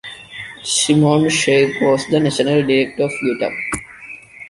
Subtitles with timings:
[0.63, 3.53] Simon Sheikh was the National Director of GetUp!